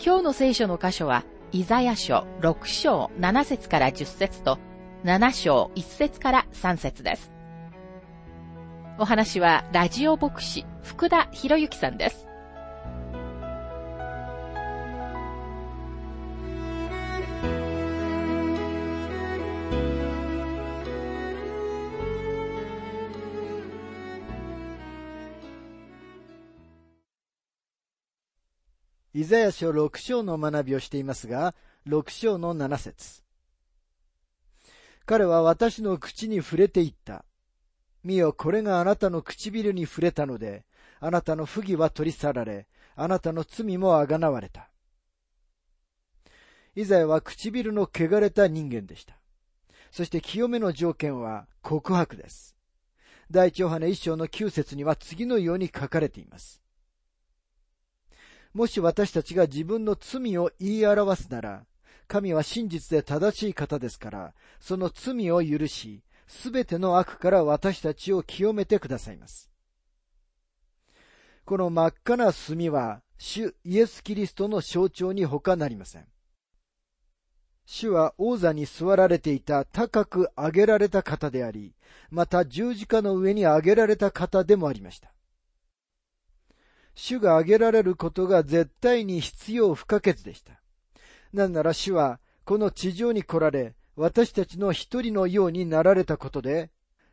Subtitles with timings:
[0.00, 4.56] 今日の聖書の箇所は、イザヤ書6章7節から10節と、
[5.02, 7.32] 7章1節から3節です。
[9.00, 12.27] お話は、ラジオ牧師、福田博之さんです。
[29.18, 31.56] イザヤ書6章の学びをしていますが、
[31.88, 33.24] 6章の7節
[35.06, 37.24] 彼は私の口に触れていった。
[38.04, 40.66] 見よ、これがあなたの唇に触れたので、
[41.00, 44.70] あなたの不義は取り去られ、あなたの罪もあがなわれた。
[46.76, 49.18] イザヤは唇の汚れた人間でした。
[49.90, 52.54] そして清めの条件は告白です。
[53.32, 56.62] 第一ヨハネ一章の九節には次のように書かれています。
[58.54, 61.66] もし私たちが自分の罪を言い表すなら、
[62.06, 69.50] 神は真実で正しい方ですから、その罪を許し、すべての悪から私たちを清めてくださいます。
[71.44, 76.06] この真っ赤な炭は、主イエス・キリストの象徴に他なりません。
[77.66, 81.74] 主は王座に座られていた高く上げられた方であり、
[82.10, 85.12] また十字架の上に上げられた方でもありました。
[87.00, 90.60] 主が挙げられることが絶対に必要不可欠でした。
[91.32, 96.72] なんなら主は、この地上に来られ、私たちの一人のようになられたことで、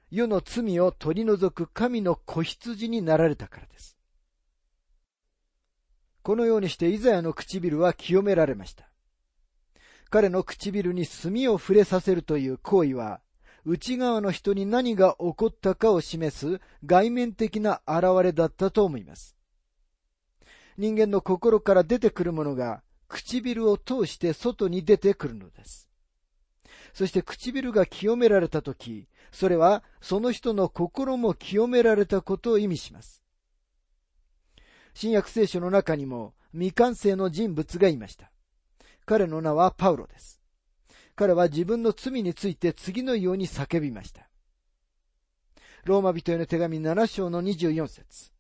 [0.09, 3.95] 世の罪を取り除く神の子羊になられたからです。
[6.24, 8.90] このようにしてイザヤの唇は清められました。
[10.09, 13.22] 彼の唇に墨を触れさせるという行為は、
[13.66, 19.35] 内側の人に何が起こったかを示す外面的な現れだったと思います。
[20.78, 25.90] 人間の心から出てくるものが唇を通して外に出てくるのです。
[26.94, 33.22] そして唇が清められたとき、それはその人の心も清められたことを意味します。
[34.94, 38.31] 新約聖書の中にも未完成の人物がいました。
[39.06, 40.42] 彼の名はパウロです。
[41.16, 44.30] 彼は自分の罪について次のように叫びました。
[45.84, 48.34] ローマ人への手紙7章の24節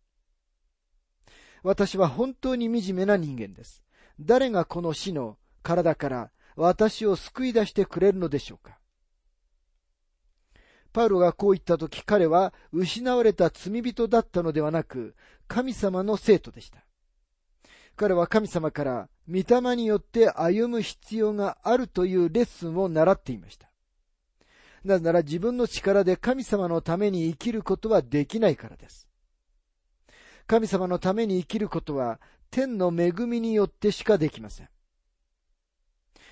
[1.65, 3.83] 私は本当に惨めな人間です。
[4.19, 8.77] 誰がこの死の体から私を救い出してくれるのでしょうか
[10.93, 15.15] パウロがこう言ったとき彼は失われた罪人だったのではなく
[15.47, 16.85] 神様の生徒でした。
[17.95, 23.71] 彼は神様から御霊によって歩む必要があるというレッスンを習っていました。
[24.83, 29.07] なぜなら自分の力で神様のために生きることはできないからです。
[30.47, 32.19] 神様のために生きることは
[32.51, 34.69] 天の恵みによってしかできません。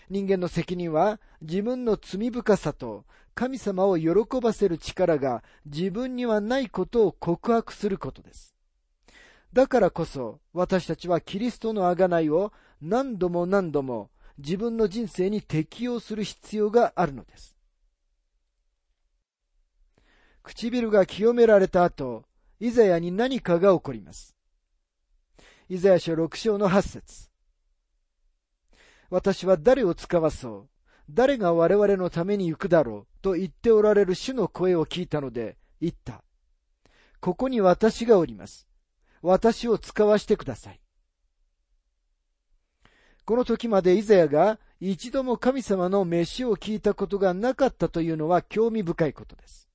[0.09, 8.53] 人間の責任は自分の罪深さと神様を喜ばせる力が自分にはないことを告白することです。
[9.53, 17.55] だからこそ私たちはキリストの贖いを何度も何度も自分の人生に適用する必要があるのです。
[20.43, 22.25] 唇が清められた後、
[22.63, 24.37] イザヤに何かが起こります。
[25.67, 27.29] イザヤ書6章の8節
[29.09, 30.67] 私は誰を使わそう？
[31.09, 33.21] 誰が我々のために行くだろう？
[33.21, 36.23] と言っておられる主の声を聞いたので言った。
[37.19, 38.65] ここに私がおります。
[39.21, 40.79] 私を使わしてください。
[43.25, 49.67] この時までイザヤが一度も神様の飯を聞いたことがなかったというのは興味深いことです。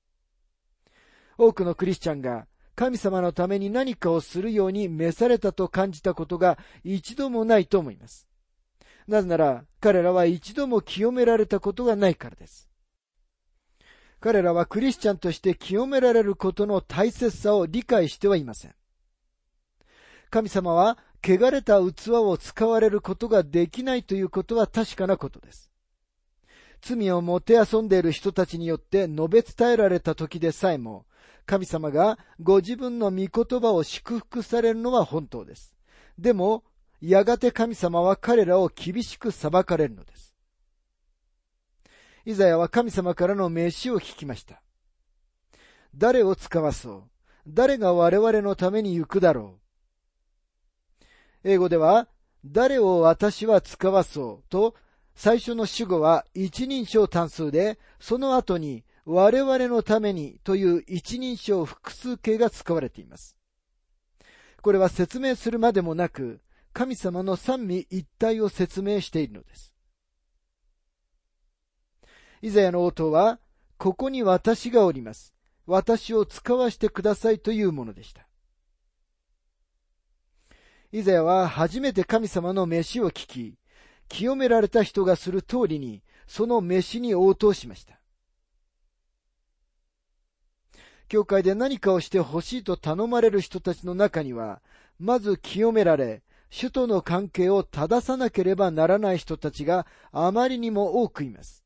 [1.36, 2.46] 多くのクリスチャンが
[2.78, 8.28] 神様のために何かをするように召されたと感じたことが一度もないと思います。
[9.08, 12.68] なぜなら彼らは一度も清められたことがないからです。
[14.20, 18.74] 彼らはクリスチャンとして清められることの大切さを理解してはいません。
[20.30, 25.72] 神様は汚れた器を使われることができないということは確かなことです。
[26.80, 31.07] 罪をもてあそんでいる人たちによって述べ伝えられた時でさえも、
[31.48, 35.74] 神様がご自分の御言葉を祝福されるのは本当です。
[36.18, 36.62] でも、
[37.00, 40.34] やがて神様は彼らを厳しく裁かれるのです。
[42.26, 44.60] イザヤは神様からの名詞を聞きました。
[45.96, 47.02] 誰を使わそう？
[47.46, 49.58] 誰が我々のために行くだろ
[51.02, 51.06] う？
[51.44, 52.08] 英語では、
[52.44, 54.50] 誰を私は使わそう？
[54.50, 54.74] と、
[55.14, 63.38] 最初の主語は一人称単数で、その後に我々のためにという一人称複数形が使われています。
[64.60, 66.42] これは説明するまでもなく、
[66.74, 69.72] 神様の三位一体を説明しているのです。
[72.42, 73.40] イザヤの応答は、
[73.78, 75.32] ここに私がおります。
[75.64, 78.28] 私を使わしてくださいというものでした。
[80.92, 83.58] イザヤは初めて神様の飯を聞き、
[84.08, 87.97] 清められた人がする通りに、その飯に応答しました。
[91.08, 94.60] 教会で何かをしてほしいと頼まれる人たちの中には、
[94.98, 101.64] まず清められ、主との関係を正さなければならない人たちがあまりにも多くいます。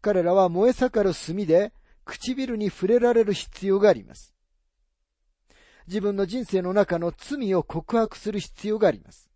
[0.00, 1.72] 彼らは燃え盛る炭で
[2.04, 4.34] 唇に触れられる必要があります。
[5.86, 9.30] 自分の人生の中の罪を告白する必要があります。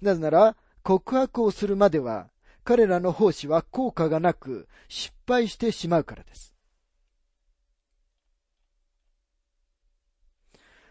[0.00, 2.30] なぜなら、告白をするまでは、
[2.64, 6.54] 彼らの奉仕は効果がなく、失敗してしまうからです。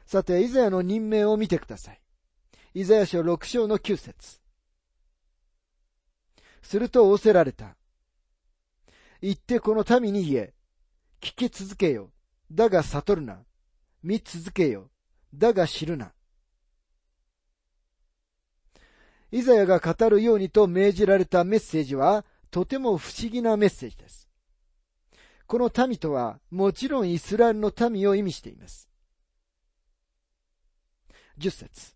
[0.05, 1.99] さて、イザヤの任命を見てください。
[2.75, 4.39] イザヤ書6章の9節
[6.61, 7.75] すると仰せられた。
[9.21, 10.53] 言ってこの民に言え。
[11.21, 12.11] 聞き続けよ。
[12.51, 13.39] だが悟るな。
[14.03, 14.89] 見続けよ。
[15.33, 16.13] だが知るな。
[19.33, 24.29] イザヤが語るようにと命じられたメッセージは、とても不思議なメッセージです。
[25.47, 28.87] この民とは、もちろんイスラエルの民を意味しています。
[31.35, 31.95] 十節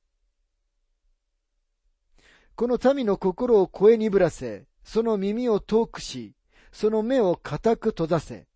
[2.56, 6.34] この民の心を声にぶらせ、その耳を遠くし、
[6.72, 8.48] その目を固く閉ざせ。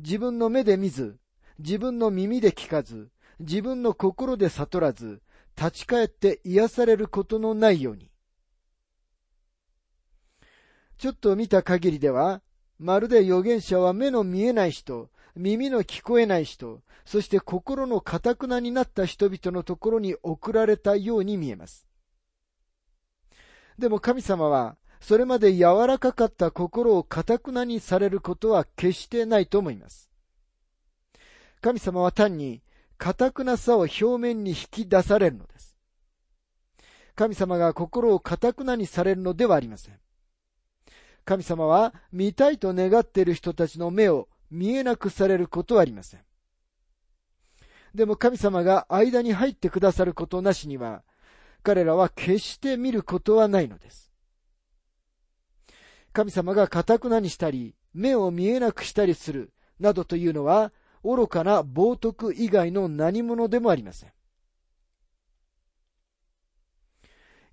[0.00, 1.20] 自分の目で見ず、
[1.60, 5.22] 自分の耳で聞かず、自分の心で悟らず、
[5.58, 8.12] 立ち返って癒されることのないように。
[10.98, 12.42] ちょっと見た限りでは、
[12.78, 21.88] まるで預言者は目の見えない人、耳の聞こえない人、そして心の堅くなになった人々のところに送られたように見えます。
[23.78, 30.10] でも神様は、それまで柔らかかった心を堅くなにされることは決してないと思います。
[31.60, 32.62] 神様は単に
[32.98, 35.78] 堅くなさを表面に引き出されるのです。
[37.14, 39.98] 神様が心を堅くなにされるのではありません。
[41.24, 46.20] 神様は見たいと願っている人たちの目を見えなくされることはありません。
[47.94, 51.02] でも神様が間に入ってくださることなしには、
[51.62, 54.12] 彼らは決して見ることはないのです。
[56.12, 60.72] 神様が堅くなにしたり、目を見えなくしたりする、などというのは、
[61.16, 64.12] 愚かな冒涜以外の何者でもありません。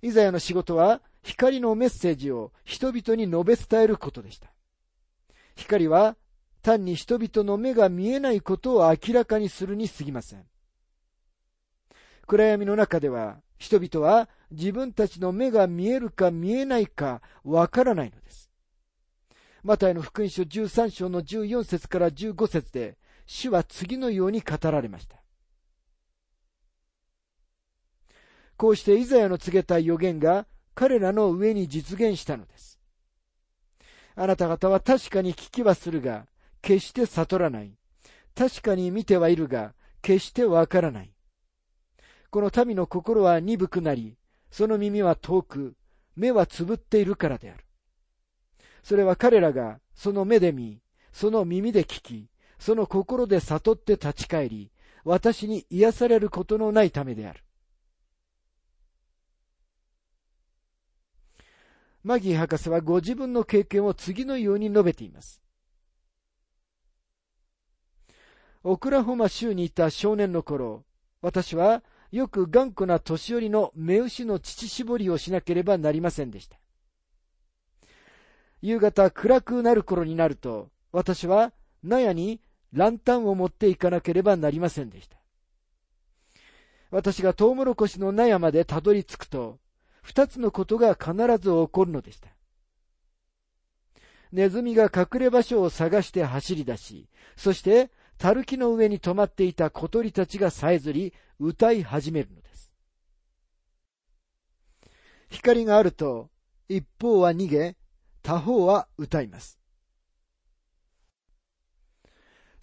[0.02, 4.52] イザヤの仕事は光のメッセージを人々に述べ伝えることでした。
[5.56, 6.16] 光は
[6.60, 10.44] 単に人々の目が見えないことを明らかにするに過ぎません。
[12.26, 18.50] 暗闇の中では人々は自分たちの目が見えるか見えないかわからないのです。
[19.62, 25.16] マタイの福音書13章の14節から15節で主は次のように語られました。
[28.56, 32.78] こうしてイザヤの告げた予言が彼らの上に実現したのです。
[34.14, 36.26] あなた方は確かに聞きはするが、
[36.62, 37.72] 決して悟らない。
[38.34, 41.12] 確かに見てはいるが、決してわからない。
[42.30, 44.16] この民の心は鈍くなり、
[44.50, 45.74] その耳は遠く、
[46.16, 47.64] 目はつぶっているからである。
[48.82, 50.80] それは彼らがその目で見、
[51.12, 54.70] その耳で聞き、その心で悟って立ち返り、
[55.04, 57.42] 私に癒されることのないためである。
[62.02, 65.42] マギー博士はご自分の経験を次のように述べています。
[68.62, 70.84] オクラホマ州にいた少年の頃、
[71.20, 71.82] 私は
[72.12, 76.58] よく頑固な年寄りの目牛の乳搾りをしなければなりませんでした。
[78.62, 82.40] 夕方暗くなる頃になると、私は納屋に
[82.72, 85.16] ランタンを持っていかなければなりませんでした。
[86.90, 89.58] 私がトウモロコシの納屋までたどり着くと、
[90.02, 92.28] 二つのことが必ず起こるのでした。
[94.32, 102.72] ネズミが隠れ場所を探して走り出し、そしてたるきの上に止まっていた小鳥たちがさえずり、歌い始めるのです。
[105.28, 106.30] 光があると、
[106.68, 107.76] 一方は逃げ、
[108.22, 109.55] 他方は歌います。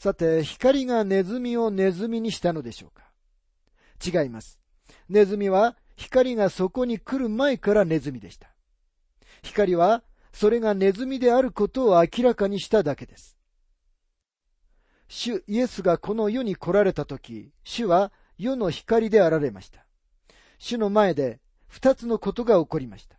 [0.03, 3.05] さて、光がネズミをネズミにしたのでしょうか？
[4.05, 4.59] 違います。
[5.07, 8.49] ネズミは光がそこに来る前からネズミでした。
[9.43, 13.37] 光はそれがネズミであることを明らかにしただけです。
[15.07, 19.85] 主イエスがこの世に来られたとき、主は世の光であられました。
[20.59, 23.15] 主の前で二つのことが起こりました。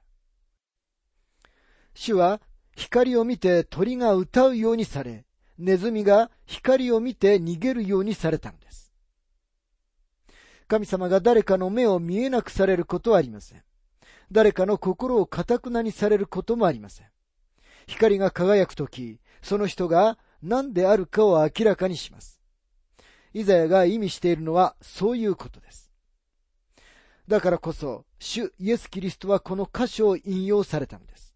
[1.95, 2.43] 主は
[2.77, 5.25] 光を見て鳥が歌うようにされ、
[5.59, 8.93] ネズミが光を見て逃げるようにされたのです。
[10.67, 13.63] 神様が誰かの目を見えなくされることはありません。
[14.33, 17.07] 誰かの心をかたくなにされることもありません。
[17.87, 22.41] 光が輝くとき、その人が何であるかを明らかにします。
[23.33, 25.91] イザヤが意味しているのはそういうことです。
[27.29, 31.35] だからこそ、主イエス・キリストはこの箇所を引用されたのです。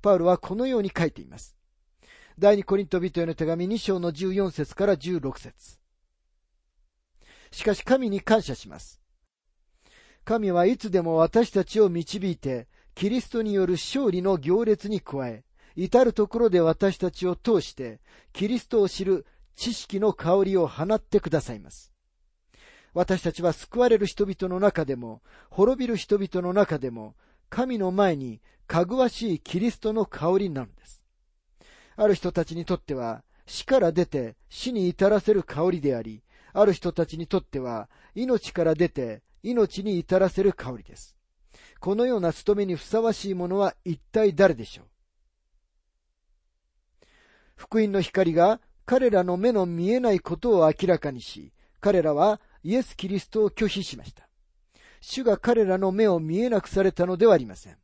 [0.00, 1.56] パウロはこのように書いています。
[2.38, 5.78] 第二コリント人への手紙2章の14節から16節
[7.50, 9.00] しかし神に感謝します。
[10.24, 15.44] 神はいつでも私たちを導いて、キリストによる勝利の行列に加え、
[15.76, 18.00] 至るところで私たちを通して、
[18.32, 21.92] キリストを知る知識の香りを放ってくださいます。
[22.94, 27.16] 私たちは救われる人々の中でも、滅びる人々の中でも、
[27.50, 31.01] 神の前にかぐわしいキリストの香りなのです。
[31.96, 36.22] ある人たちにとっては、死から出て死に至らせる香りであり、
[36.52, 41.16] ある人たちにとっては、命から出て命に至らせる香りです。
[41.80, 44.86] このような務めにふさわしいものは一体誰でしょう？
[47.56, 54.28] 福音の光が彼らの目の見えないことを明らかにし、彼らはイエス・キリストを拒否しました。
[55.00, 57.76] 主が彼らの目を見えなくされたのではありません。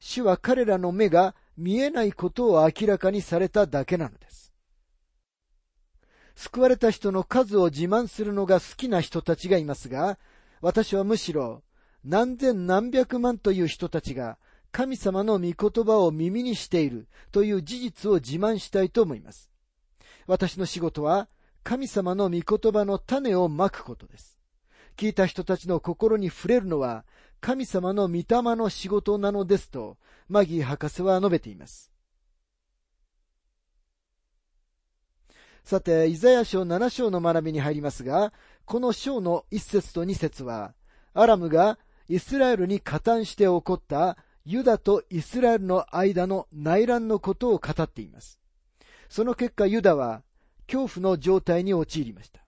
[0.00, 4.52] 主は彼らの目が見えないことを明らかにされただけなのです。
[6.34, 10.18] 救われた人の数を自慢するのが好きな人たちがいますが、
[10.60, 11.62] 私はむしろ
[12.04, 14.38] 何千何百万という人たちが
[14.72, 19.50] 神様の御言葉を耳にしているという事実を自慢したいと思います。
[20.26, 21.28] 私の仕事は
[21.62, 24.38] 神様の御言葉の種をまくことです。
[24.96, 27.04] 聞いた人たちの心に触れるのは
[27.44, 28.24] 神様の御霊
[28.56, 29.98] の仕事なのですと、
[30.30, 31.92] マギー博士は述べています。
[35.62, 38.32] さて、イザヤ書7章の学びに入りますが、
[38.64, 40.72] この章の1節と2節は、
[41.12, 48.40] アラムがイスラエルに加担して起こったユダとイスラエルの間の内乱のことを語っています。
[49.10, 50.22] その結果ユダは
[50.66, 52.40] 恐怖の状態に陥りました。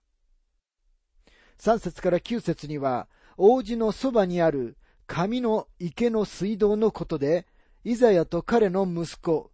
[1.59, 4.75] 3節から9節には王子のそばにある
[5.07, 7.47] 神の池の水道のことで、
[7.83, 9.51] イザヤと彼の息子、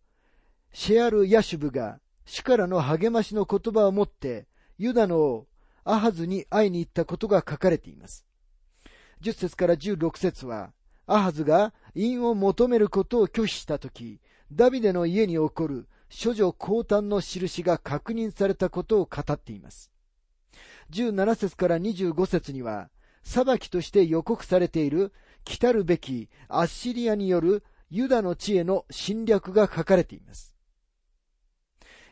[0.73, 5.47] シェアル・ヤシュブが主からの励ましの言葉を持って、ユダの王、
[5.85, 8.25] アハズに会いに行ったことが書かれています。
[9.21, 10.73] 10節から16節は、
[11.05, 14.19] アハズが因を求めることを拒否したとき、
[14.51, 15.87] ダビデの家に起こる
[16.23, 19.91] 処女降誕の印が確認されたことを語っています。
[20.91, 22.89] 17節から25節には、
[23.23, 30.55] 裁きとして予告されている来たるべきアッシリアによるユダの地への侵略が書かれています。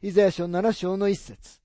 [0.02, 1.62] イザヤ書7章の一節。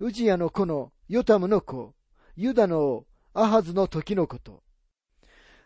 [0.00, 1.94] ウジヤの子のヨタムの子、
[2.36, 4.62] ユダのアハズの時のこと。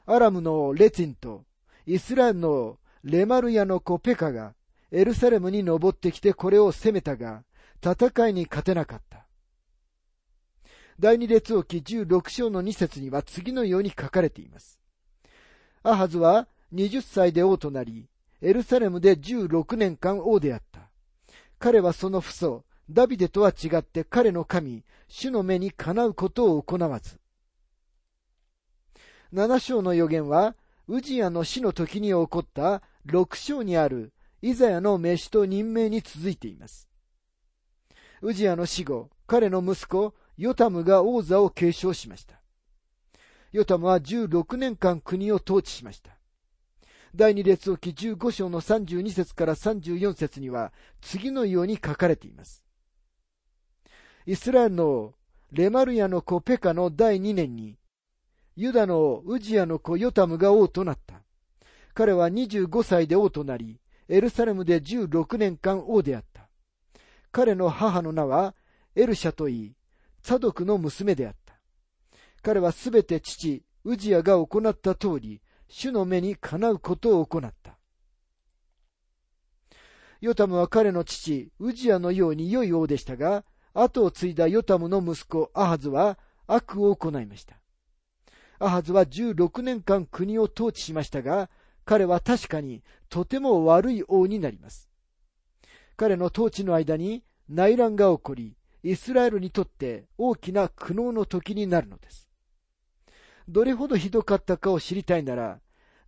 [0.07, 1.45] アラムのレツィンと
[1.87, 4.55] イスラエルのレマルヤの子ペカが
[4.91, 7.45] エルサレムに登ってきてこれを攻めたが、
[7.85, 9.28] 戦いに勝てなかった。
[11.01, 14.81] 第二列王記16章の2節には次のように書かれています。
[15.85, 18.09] アハズは20歳で王となり、
[18.43, 20.91] エルサレムで16年間王であった。
[21.61, 27.21] 彼はその父祖、ダビデとは違って彼の神、主の目にかなうことを行わず。
[29.31, 30.57] 七章の予言は、
[30.89, 36.89] ウジヤの死の時に起こった六章にあるイザヤの飯と任命に続いています。
[38.21, 42.41] ウジヤの死後、彼の息子、ヨタムが王座を継承しました。
[43.53, 46.13] ヨタムは16年間国を統治しました。
[47.15, 52.65] 第二列王記15章の32節から34節には次のように書かれています。
[54.27, 55.15] イスラエルの
[55.51, 57.79] レマルヤの子ペカの第2年に、
[58.55, 61.23] ユダのウジヤの子ヨタムが王となった。
[61.95, 66.49] 彼は25歳で王となり、エルサレムで16年間王であった。
[67.33, 68.55] 彼の母の名は
[68.95, 69.78] エルシャといい、
[70.23, 71.59] サドクの娘であった。
[72.43, 77.79] 彼はすべて父、ウジヤが行った通り、主の目にかなうことを行った。
[80.21, 83.45] ヨタムは彼の父、ウジヤのように良い王でしたが、
[83.75, 87.61] 後を継いだヨタムの息子、アハズは悪を行いました。
[88.59, 91.49] アハズは16年間国を統治しましたが、
[91.85, 94.91] 彼は確かにとても悪い王になります。
[95.97, 102.29] 彼の統治の間に内乱が起こり、イスラエルにとって大きな苦悩の時になるのです。
[103.49, 105.61] どれほどひどかったかを知りたいなら、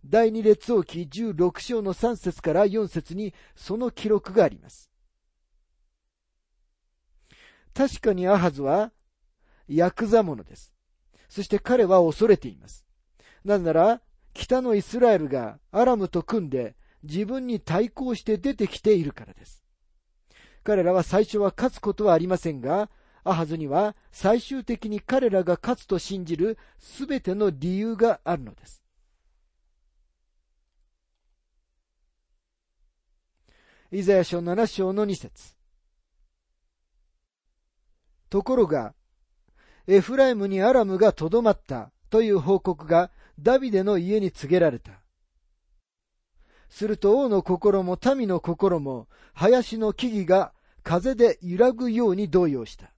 [0.05, 4.91] 第二列王記16章の3節から4節にその記録があります。
[7.73, 8.91] 確かにアハズは
[9.67, 10.73] ヤクザ者です。
[11.29, 12.85] そして彼は恐れています。
[13.45, 14.01] なぜなら、
[14.33, 19.65] 北のイスラエルがアラムと組んで自分に対抗して出てきているからです。
[20.63, 22.89] 彼らは最初は勝つことはありませんが、
[23.23, 28.83] アハズには最終的に彼らが勝つと信じるすべての理由があるのです。
[33.91, 35.55] イザヤ書7章の2節
[38.29, 38.93] ところが、
[39.87, 45.00] エフライムにアラムがとどまったという報告がダビデの家に告げられた。
[46.71, 52.91] すると王の心も民の心も林の木々が風で揺らぐように動揺した。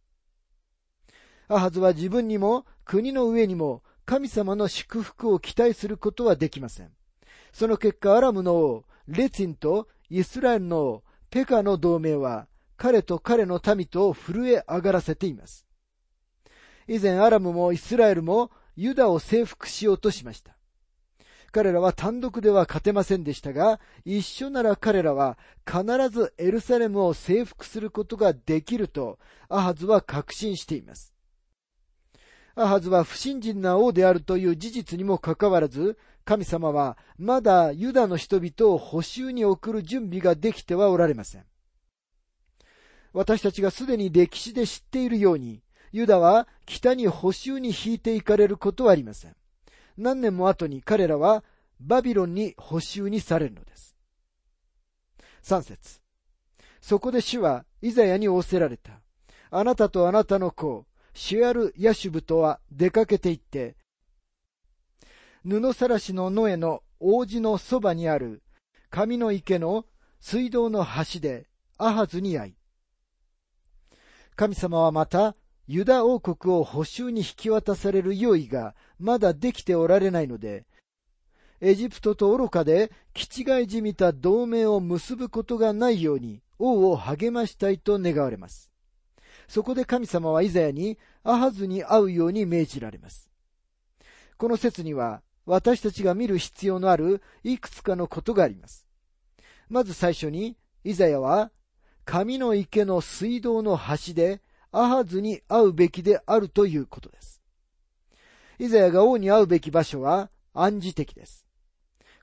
[1.48, 6.92] アハズは自分にも国の上にも神様の祝福を期待することはできません。
[7.52, 15.66] その結果、アラムの王、レツィンとイスラエルの王、ペカの同盟は、彼と彼の民と震え上がらせています。
[16.88, 20.56] 以前、アラムもイスラエルもユダを征服しようとしました。
[21.54, 25.38] 彼らは単独では勝てませんでしたが、一緒なら彼らは
[25.68, 31.14] 必ずエルサレムを征服することができると、アハズは確信しています。
[32.56, 41.46] アハズは不信心な王であるという事実にもかかわらず、神様はまだユダの人々を補修に送る準備ができてはおられません。
[43.14, 45.62] 私たちがすでに歴史で知っているように、
[45.92, 49.36] ユダは北に補修に引いていかれることはありません。
[49.98, 51.44] 何年も後に彼らは
[51.80, 53.96] バビロンに補修にされるのです。
[55.42, 56.02] 三節
[56.82, 59.02] そこで主はイザヤに仰せられた。
[59.52, 63.76] あなたとあなたの子、シュアル・ヤシュブとは出かけて行って、
[65.46, 68.42] 布さらしの野への王子のそばにある
[68.90, 69.86] 神の池の
[70.20, 72.56] 水道の端でアハズに会い、
[74.36, 75.36] 神様はまた
[75.68, 80.66] ユダ王国を補修に引き渡される用意がまだできておられないので、
[81.62, 88.70] エジプトと愚かで、気違いじみた同盟を結ぶことがないように、王を励ましたいと願われます。
[89.48, 93.30] そこで神様はイザヤにアハズに会うように命じられます。
[94.38, 98.86] この説には私たちが見る必要のあるいくつかのことがあります。
[99.70, 101.52] まず最初に、イザヤは
[102.04, 104.42] 神の池の水道の端で
[104.74, 107.42] アハズに会うべきであるということです。
[108.60, 111.46] イザヤが王に会うべき場所は暗示的です。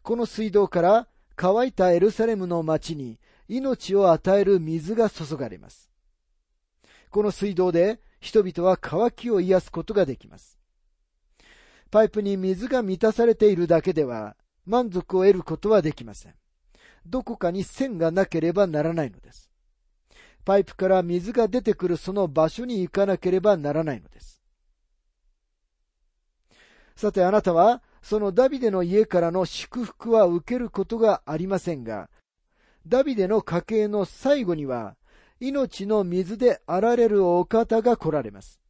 [0.02, 5.90] この水道から乾いたエルサレムの町に命を与える水が注がれます。
[7.10, 10.58] この水道で人々は渇きを癒すことができます。
[11.90, 14.36] パイプに水が満たされているだけでは
[14.66, 16.34] 満足を得ることはできません。
[17.06, 19.49] どこかに線がなければならないのです。
[20.44, 24.42] パイプから水が出てくるその場所に行かなければならないのです。
[26.96, 32.08] さてあなたはそのダビデの家からの祝福は受けることがありませんが、
[32.86, 34.96] ダビデの家系の最後には
[35.38, 38.60] 命の水であられるお方が来られます。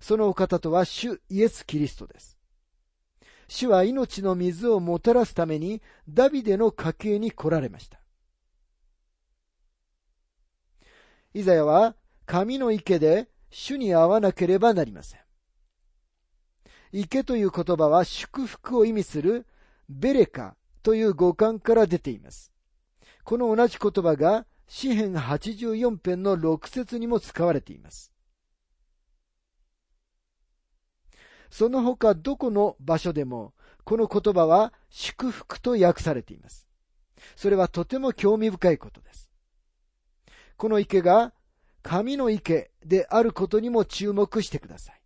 [0.00, 2.38] そのお方とは主イエス・キリストです。
[3.48, 8.00] 主は命の水をもたらすためにダビデの家系に来られました。
[11.36, 11.94] イザヤは
[12.24, 15.20] 神の池で主に会わなければなりません。
[16.92, 19.44] 池という言葉は祝福を意味する
[19.86, 22.54] ベレカという語感から出ています。
[23.22, 28.14] この同じ言葉が詩編84編の6節にも使われています。
[31.50, 33.52] その他どこの場所でも、
[33.84, 36.66] この言葉は祝福と訳されています。
[37.36, 39.25] それはとても興味深いことです。
[40.56, 41.32] この池が
[41.82, 45.00] 神の池であることにも注目してください。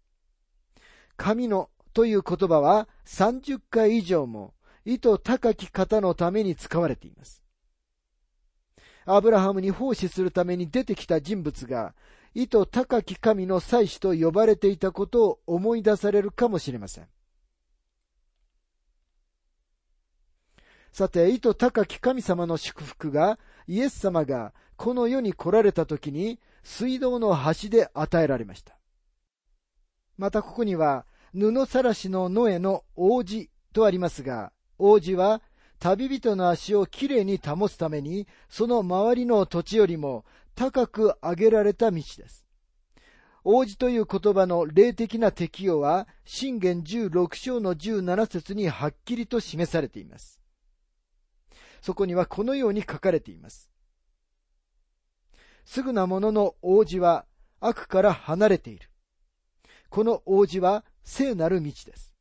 [1.16, 7.42] 神のという言葉は30回以上も意図高き方のために使われています。
[9.04, 11.94] アブラハムに奉仕するために出てきた人物が、
[12.34, 17.08] 意図高き神の祭司と呼ばれていたことを思い出されるかもしれません。
[20.92, 28.76] さて、意図高き神様の祝福が、イエス様がこの世に来られた時に、水道の端で与えられました。
[30.18, 35.42] またここには、布さらしの野への王子とありますが、王子は
[35.78, 40.24] 旅人の足をきれいに保つために、その周りの土地よりも
[40.54, 42.44] 高く上げられた道です。
[43.44, 50.39] 王子という言葉の霊的な適用は、信玄16章の17節にはっきりと示されています。
[51.80, 53.70] そこにはこのように書かれています。
[55.64, 57.26] すぐなものの王子は
[57.60, 58.90] 悪から離れている。
[59.88, 62.14] この王子は聖なる道です。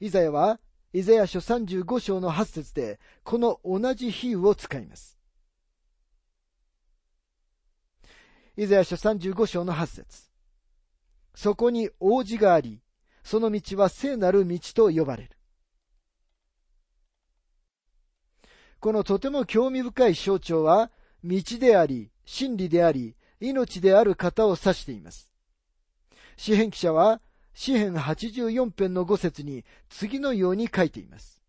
[0.00, 0.60] イザヤは、
[0.92, 5.18] イザヤ書35章の8節で、この同じ比喩を使います。
[8.56, 10.30] イザヤ書35章の8節
[11.34, 12.82] そこに王子があり、
[13.22, 15.30] その道は聖なる道と呼ばれる。
[18.80, 20.90] このとても興味深い象徴は、
[21.22, 25.30] 道であり、真理であり、命である方を指しています。
[26.36, 27.20] 詩編記者は、
[27.52, 31.42] 詩編84編の5節に次のように書いています。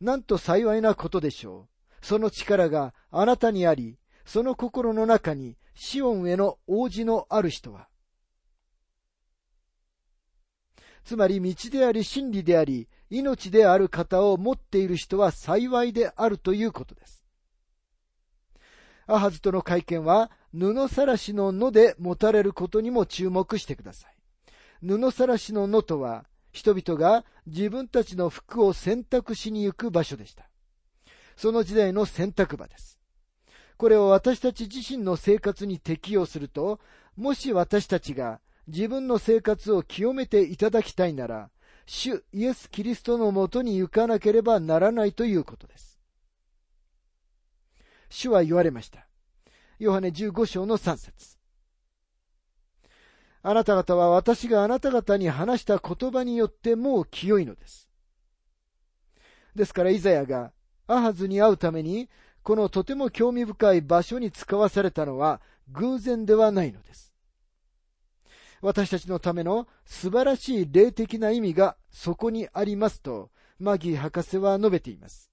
[0.00, 1.68] なんと幸いなことでしょ
[2.02, 2.04] う。
[2.04, 7.88] その力があなたにあり、その心の中にシオンへの王子のある人は。
[11.04, 17.24] つまり道であり真理であり命である方を持っている人は幸いであるということです。
[19.06, 24.14] アハズとの会見は布さらしの野で持たれることにも注目してください。
[24.86, 30.48] 布さらしの野とは人々が自分たちの服を選択しに行く場所でした。
[31.36, 32.98] その時代の選択場です。
[33.76, 36.80] これを私たち自身の生活に適用すると、
[37.16, 41.50] もし私たちが自分の生活を清めていただきたいなら、
[41.90, 45.98] 主イエス・キリストのもとに行かなければならないということです。
[48.10, 49.06] 主は言われました。
[49.78, 51.38] ヨハネ15章の3節
[53.42, 57.88] あなた方は私があなた方に話した言葉によってもう清いのです。
[59.54, 60.52] ですからイザヤが
[60.86, 62.10] アハズに会うために
[62.42, 67.07] このとても興味深い場所に使わされたのは偶然ではないのです。
[68.60, 75.30] 私たちのための素晴らしい霊的な意味がそこにありますと、マギー博士は述べています。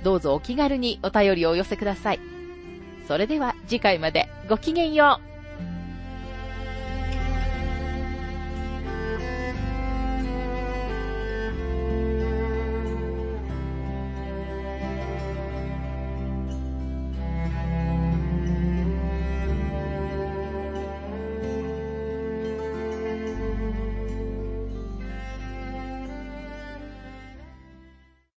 [0.05, 2.21] どうぞお気軽にお便りをお寄せください。
[3.09, 5.25] それでは次回までごきげんよう。